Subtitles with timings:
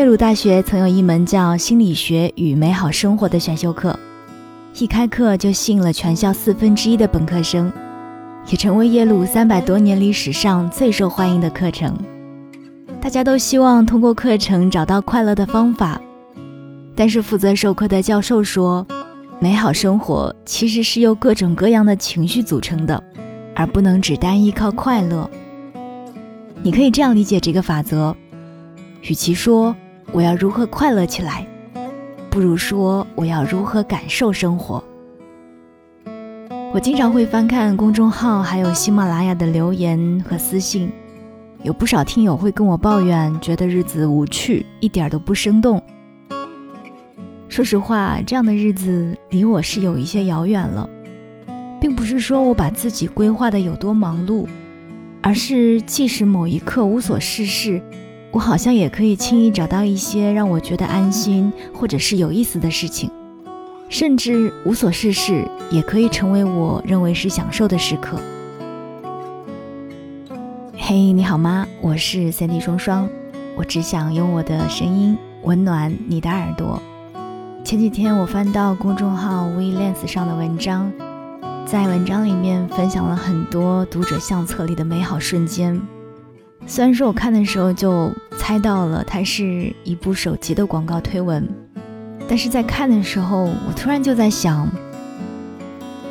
[0.00, 3.94] 耶鲁大学曾有一门叫《心理学与美好生活》的选修课，
[4.78, 7.70] 一开课就吸引了全校四分之一的本科生，
[8.48, 11.94] 也成为耶鲁三百多年历史上最受欢迎的课程。
[12.98, 16.00] 大家都希望通过课程找到快乐的方法，
[16.96, 18.86] 但是负责授课的教授说，
[19.38, 23.04] 美好生活其实是由各种各样的情绪组成的，
[23.54, 25.28] 而不能只单依靠快乐。
[26.62, 28.16] 你可以这样理解这个法则。
[29.02, 29.74] 与其说
[30.12, 31.46] 我要如何快乐起来，
[32.28, 34.82] 不如说我要如何感受生活。
[36.72, 40.90] 我经常会翻看公众号还有喜马拉雅的留言和私信，
[41.62, 45.80] 有不少听友会跟我抱怨，觉得日子无趣，一点都不生动。
[47.48, 50.90] 说实话，这样的日子离我是有一些遥远了，
[51.80, 54.44] 并不是说我把自己规划的有多忙碌，
[55.22, 57.80] 而是即使某一刻无所事事。
[58.32, 63.10] 我好像也可以轻易找到一些让我觉得安心或者是有意思的事情，
[63.88, 68.20] 甚至无所事事也可以成为我认为是享受的时刻。
[70.76, 71.66] 嘿，你好吗？
[71.80, 73.08] 我是三 D 双双，
[73.56, 76.80] 我只想用我的声音温暖你的耳朵。
[77.64, 80.92] 前几天我翻到公众号 WeLens 上的文章，
[81.66, 85.80] 在文章里面分享了很多读者相册里的美好瞬间。
[86.66, 91.48] 虽然说我看的时候就猜到了它是一部手机的广告推文，
[92.28, 94.68] 但是在看的时候，我突然就在想，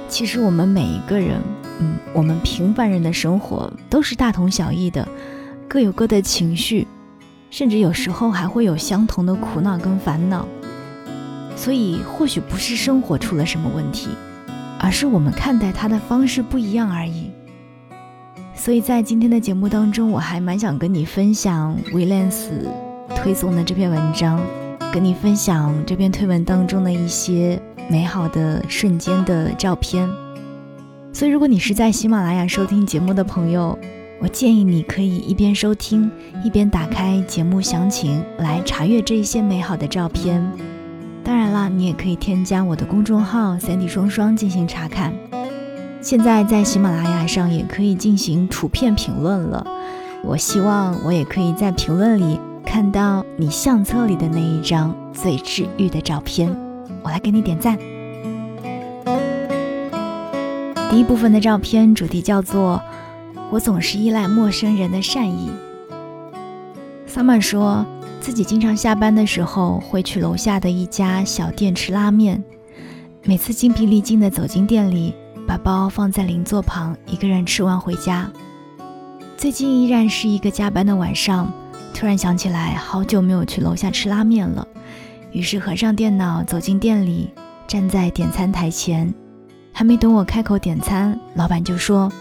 [0.09, 1.39] 其实我们每一个人，
[1.80, 5.08] 嗯，我们平凡人的生活都是大同小异的，
[5.67, 6.86] 各有各的情绪，
[7.50, 10.45] 甚至有时候还会有相同的苦恼跟烦恼。
[11.55, 14.09] 所以或许不是生活出了什么问题，
[14.80, 17.31] 而是我们看待它的方式不一样而已。
[18.59, 22.49] 所以在今天的节目当中，我还蛮想跟你分享 Williams
[23.15, 24.38] 推送的这篇文章，
[24.91, 27.59] 跟你分享这篇推文当中的一些
[27.89, 30.08] 美好的瞬间的照片。
[31.14, 33.80] 所以，如果你是在喜马拉雅收听节目的朋友，
[34.20, 36.11] 我建议你可以一边收听，
[36.43, 40.45] 一边打开节目详情来查阅这一些美好的照片。
[41.23, 45.14] 当然啦，你也可以添加我的公众号“三 D 双双”进行查看。
[46.02, 49.65] 现在在喜马拉雅上也可以进行图片评论了，
[50.23, 56.49] 我希望我也可以在评论里看到你相册里的那一张最治愈的照片，
[57.04, 57.77] 我来给你点赞。
[60.89, 62.82] 第一部分的照片主题叫做
[63.52, 65.52] “我总是依赖陌生人的善意”。
[67.05, 67.86] 萨曼说
[68.21, 72.42] 自己经常下班的时候会去楼下的一家小店吃拉面，
[73.26, 75.14] 每次精疲力尽的走进店里。
[75.49, 78.30] 把包放在邻座旁，一个人吃完回家。
[79.36, 81.52] 最近依然是一个加班的晚上，
[81.92, 84.67] 突然想起来好久没有去楼下吃拉面了，
[85.32, 87.32] 于是合上电脑走进店里，
[87.67, 89.11] 站在点餐台前。
[89.73, 92.11] 还没等我开口点餐，老板就说：“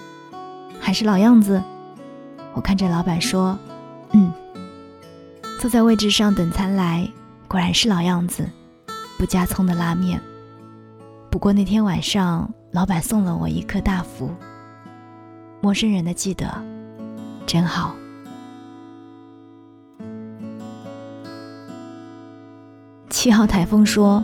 [0.81, 1.63] 还是老样子。”
[2.55, 3.59] 我看着老板说
[4.13, 4.33] ：“嗯。”
[5.61, 7.07] 坐在位置上等餐来，
[7.47, 8.49] 果然是老样子，
[9.19, 10.19] 不加葱的拉面。
[11.29, 12.51] 不过那天晚上。
[12.71, 14.31] 老板送了我一颗大福。
[15.61, 16.47] 陌生人的记得，
[17.47, 17.95] 真好。
[23.11, 24.23] 七号台风说，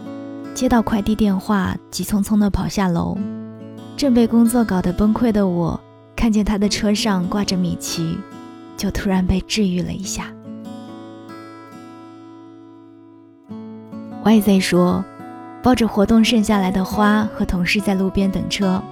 [0.55, 3.17] 接到快递电话，急匆匆的跑下楼。
[3.97, 5.81] 正被工作搞得崩溃的我，
[6.15, 8.19] 看见他的车上挂着米奇，
[8.77, 10.27] 就突然被治愈了一下。
[14.25, 15.05] Y Z 说。
[15.65, 18.83] 抱着活动剩下来的花，和同事在路边等车。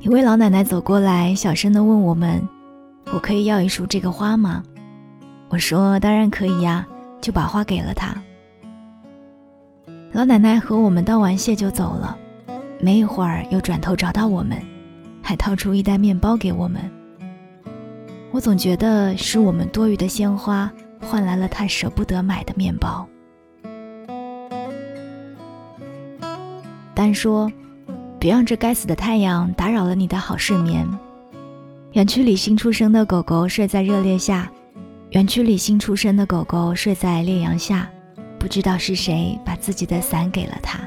[0.00, 2.42] 一位老奶奶走过来，小声地问我们
[3.14, 4.64] ：“我可以要一束这个花吗？”
[5.48, 6.84] 我说：“当然可以呀。”
[7.22, 8.12] 就把花给了她。
[10.10, 12.18] 老奶奶和我们道完谢就走了，
[12.80, 14.60] 没一会儿又转头找到我们，
[15.22, 16.82] 还掏出一袋面包给我们。
[18.32, 20.68] 我总觉得是我们多余的鲜花
[21.00, 23.06] 换来了她舍不得买的面包。
[26.98, 27.48] 丹说
[28.18, 30.84] ：“别让这该死的太阳打扰了你的好睡眠。”
[31.94, 34.50] 园区里新出生的狗狗睡在热烈下，
[35.10, 37.88] 园区里新出生的狗狗睡在烈阳下，
[38.36, 40.80] 不知道是谁把自己的伞给了它。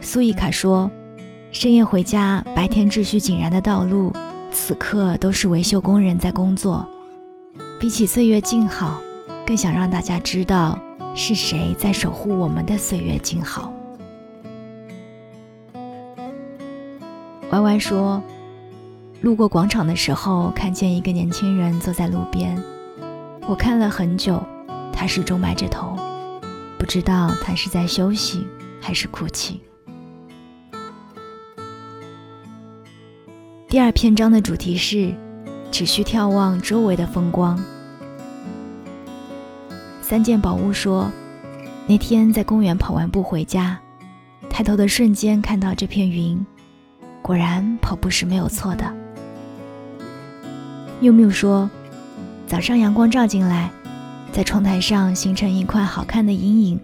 [0.00, 0.90] 苏伊卡说
[1.52, 4.12] ：“深夜回家，白天秩序井然的道路，
[4.50, 6.84] 此刻都是维修工人在工作。
[7.78, 9.00] 比起岁月静好，
[9.46, 10.76] 更想让大家知道。”
[11.18, 13.72] 是谁在守护我们的岁月静好？
[17.50, 18.22] 歪歪说，
[19.22, 22.62] 路过广场的时候，看见一个年轻人坐在路边，
[23.48, 24.42] 我看了很久，
[24.92, 25.96] 他始终埋着头，
[26.78, 28.46] 不知道他是在休息
[28.78, 29.62] 还是哭泣。
[33.70, 35.14] 第二篇章的主题是
[35.70, 37.58] 只需眺望周围的风光。
[40.08, 41.10] 三件宝物说，
[41.88, 43.76] 那天在公园跑完步回家，
[44.48, 46.46] 抬头的瞬间看到这片云，
[47.20, 48.94] 果然跑步是没有错的。
[51.00, 51.68] 缪缪说。
[52.46, 53.68] 早上阳光照进来，
[54.30, 56.80] 在窗台上形成一块好看的阴影。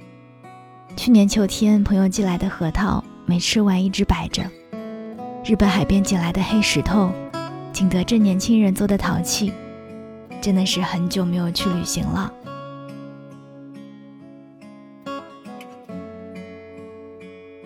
[0.96, 4.42] 去年秋天朋友寄来的核桃没吃完，一直摆着。
[5.44, 7.12] 日本海边捡来的黑石头，
[7.72, 9.52] 景德镇年轻人做的陶器，
[10.40, 12.32] 真的是很久没有去旅行了。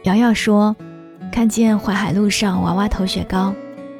[0.06, 0.76] 瑶瑶说，
[1.32, 3.52] 看见淮海路上娃娃头雪糕，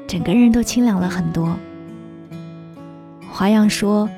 [0.07, 1.57] 整个人都清凉了很多。
[3.29, 4.09] 华阳说，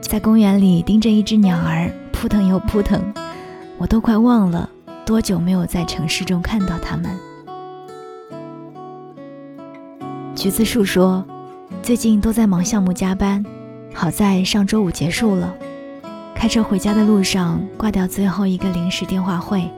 [0.00, 3.00] 在公园里盯着一只鸟儿扑腾又扑腾，
[3.78, 4.68] 我都快忘了
[5.06, 7.08] 多久没有在城市中看到它们。
[10.34, 11.24] 橘子树说，
[11.80, 13.46] 最近都在忙项目加班，
[13.94, 15.54] 好在上周五结束了。
[16.34, 19.70] 开车回家的路上挂掉最后一个临时电话会，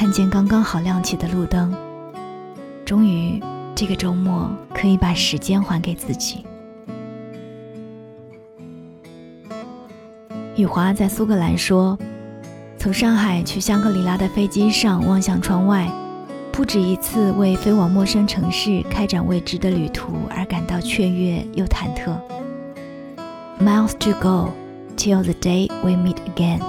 [0.00, 1.74] 看见刚刚好亮起的路灯，
[2.86, 3.38] 终于
[3.74, 6.42] 这个周末可以把时间还给自己。
[10.56, 11.98] 雨华在苏格兰说
[12.80, 15.86] ：“从上海去香格里拉的飞机上望向窗外，
[16.50, 22.18] 不止一次为飞往陌生城市、开展未知的旅途而感到雀跃又忐忑。
[23.62, 24.50] Miles to go
[24.96, 26.62] till the day we meet again。”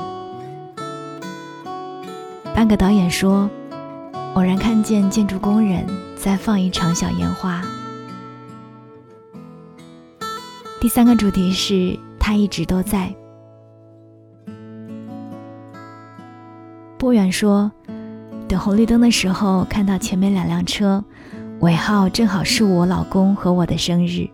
[2.61, 3.49] 半个导演说
[4.37, 5.83] ：“偶然看见建筑工人
[6.15, 7.59] 在放一场小烟花。”
[10.79, 13.11] 第三个主题是他一直都在。
[16.99, 17.71] 波远说
[18.47, 21.03] ：“等红绿灯的时候，看到前面两辆车，
[21.61, 24.29] 尾号正好是我老公和我的生日。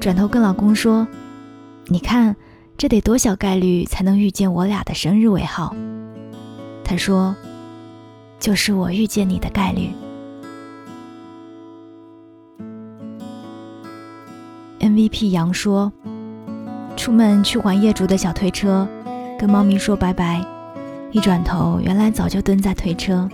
[0.00, 1.06] 转头跟老公说
[1.88, 2.34] ：‘你看，
[2.78, 5.76] 这得多小概率才能遇见我俩的生日尾号？’
[6.88, 7.36] 他说
[8.40, 9.90] ：‘就是我遇见你的概率。
[14.80, 15.92] ’MVP 杨说
[16.96, 18.88] ：‘出门去还业主的小推车，
[19.38, 20.42] 跟猫咪说拜拜。’”
[21.12, 23.28] 一转头，原来早就蹲在推车，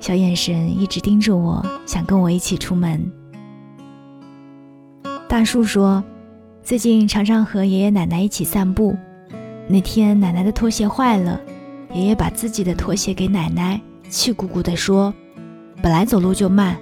[0.00, 3.12] 小眼神一直盯着我，想跟我一起出门。
[5.28, 6.02] 大树说，
[6.62, 8.96] 最近常常和爷爷奶奶一起散步。
[9.68, 11.38] 那天奶奶的拖鞋坏了，
[11.94, 13.80] 爷爷把自己的拖鞋给奶奶，
[14.10, 15.14] 气鼓鼓地说
[15.80, 16.76] ：“本来走路就慢，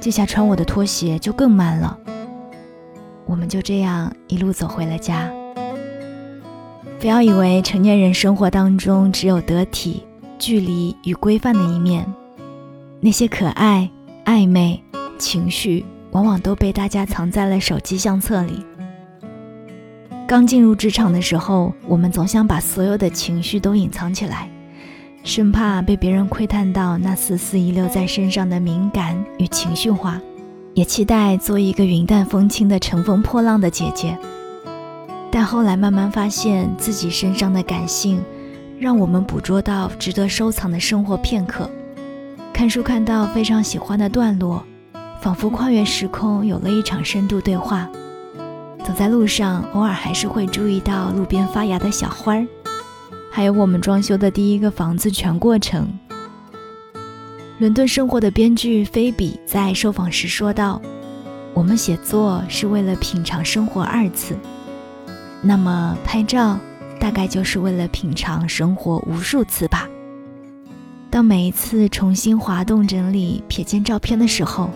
[0.00, 1.96] 这下穿我的拖鞋就更慢了。”
[3.24, 5.32] 我们就这样一路走回了家。
[6.98, 10.04] 不要以为成年人生活当中只有得体、
[10.40, 12.04] 距离与规范的一面，
[13.00, 13.88] 那些可爱、
[14.24, 14.82] 暧昧
[15.18, 18.64] 情绪，往往都被大家藏在了手机相册里。
[20.32, 24.48] 刚进入职场的时候，我们总想把所有的情绪都隐藏起来，
[25.22, 30.18] 生怕被别人窥探到那丝丝遗留在身上的敏感与情绪化，
[30.72, 34.16] 也期待做一个云淡风轻的乘风破浪的姐姐。
[35.30, 38.18] 但后来慢慢发现自己身上的感性，
[38.78, 41.68] 让我们捕捉到值得收藏的生活片刻。
[42.54, 44.64] 看书看到非常喜欢的段落，
[45.20, 47.86] 仿佛跨越时空，有了一场深度对话。
[48.92, 52.46] 走在路上，偶尔还是会注意到路边发芽的小花儿，
[53.30, 55.90] 还有我们装修的第一个房子全过程。
[57.58, 60.78] 伦敦生活的编剧菲比在受访时说道
[61.54, 64.36] ：“我们写作是为了品尝生活二次。”
[65.40, 66.58] 那么拍照，
[67.00, 69.88] 大概就是为了品尝生活无数次吧。
[71.08, 74.68] 当每一次重新滑动整理、瞥见照片的时候，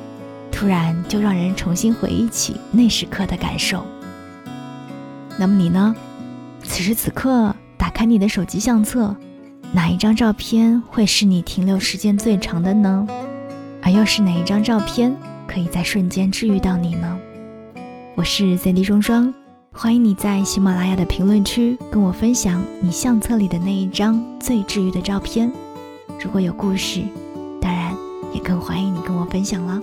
[0.50, 3.84] 突然就让人重新回忆起那时刻的感受。
[5.38, 5.94] 那么你呢？
[6.62, 9.14] 此时此刻，打开你的手机相册，
[9.72, 13.06] 哪一张照片会是你停留时间最长的呢？
[13.82, 15.14] 而又是哪一张照片
[15.46, 17.18] 可以在瞬间治愈到你呢？
[18.14, 19.32] 我是 CD 双双。
[19.72, 25.52] 欢迎你在喜马拉雅的评论区跟我分享你相册里的那一张最治愈的照片。
[26.18, 27.02] 如果有故事，
[27.60, 27.94] 当然
[28.32, 29.78] 也更欢迎你跟我分享了。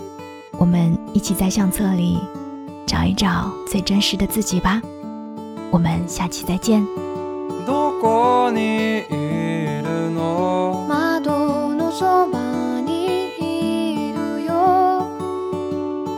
[0.58, 2.18] 我们一起在相册里
[2.88, 4.82] 找一找最真实的自己吧。
[5.74, 6.86] 我们下期再见。
[7.66, 10.86] どこにいるの？
[10.88, 15.10] 窓のそばにいるよ。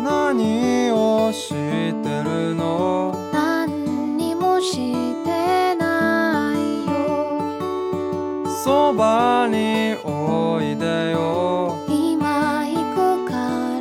[0.03, 3.15] 何をしてるの？
[3.31, 6.91] 何にもしてないよ。
[8.61, 11.77] そばにおいでよ。
[11.87, 13.33] 今行くか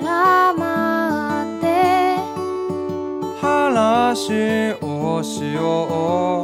[0.05, 1.65] ら待って。
[3.41, 4.84] 話を
[5.25, 6.44] しよ